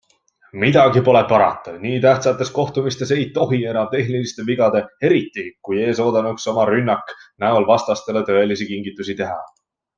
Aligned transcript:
Midagi 0.61 1.01
pole 1.09 1.19
parata, 1.31 1.73
nii 1.83 1.99
tähtsates 2.05 2.51
kohtumistes 2.55 3.11
ei 3.17 3.27
tohi 3.35 3.59
enam 3.73 3.91
tehniliste 3.93 4.47
vigade- 4.49 4.83
eriti, 5.11 5.47
kui 5.69 5.81
ees 5.91 6.03
oodanuks 6.07 6.51
oma 6.55 6.67
rünnak- 6.73 7.17
näol 7.45 7.73
vastastele 7.73 8.29
tõelisi 8.33 8.73
kingitusi 8.75 9.21
teha. 9.25 9.41